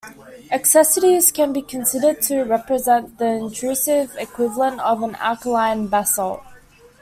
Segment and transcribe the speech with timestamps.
[0.51, 6.41] Essexites can be considered to represent the intrusive equivalent of an alkaline basalt.